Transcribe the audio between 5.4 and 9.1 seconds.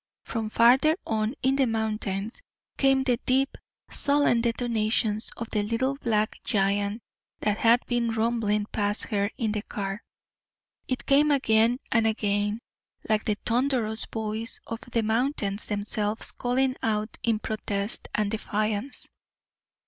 the "little black giant" that had been rumbling past